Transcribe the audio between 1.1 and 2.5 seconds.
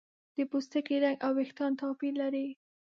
او ویښتان توپیر لري.